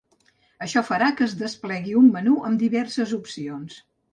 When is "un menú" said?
2.01-2.35